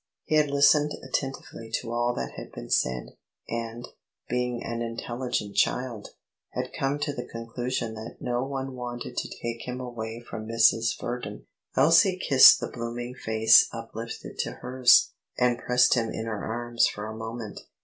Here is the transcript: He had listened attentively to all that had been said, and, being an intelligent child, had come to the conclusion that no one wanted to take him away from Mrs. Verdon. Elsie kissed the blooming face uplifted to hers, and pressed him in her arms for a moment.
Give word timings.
He 0.23 0.33
had 0.33 0.49
listened 0.49 0.93
attentively 1.03 1.69
to 1.79 1.91
all 1.93 2.15
that 2.15 2.31
had 2.31 2.51
been 2.51 2.71
said, 2.71 3.09
and, 3.47 3.87
being 4.27 4.63
an 4.63 4.81
intelligent 4.81 5.55
child, 5.55 6.07
had 6.53 6.73
come 6.73 6.97
to 6.97 7.13
the 7.13 7.27
conclusion 7.27 7.93
that 7.93 8.17
no 8.19 8.43
one 8.43 8.73
wanted 8.73 9.15
to 9.17 9.27
take 9.43 9.67
him 9.67 9.79
away 9.79 10.19
from 10.19 10.47
Mrs. 10.47 10.99
Verdon. 10.99 11.45
Elsie 11.77 12.17
kissed 12.17 12.59
the 12.59 12.67
blooming 12.71 13.13
face 13.13 13.67
uplifted 13.71 14.39
to 14.39 14.53
hers, 14.53 15.11
and 15.37 15.59
pressed 15.59 15.93
him 15.93 16.09
in 16.09 16.25
her 16.25 16.45
arms 16.47 16.87
for 16.87 17.05
a 17.05 17.15
moment. 17.15 17.61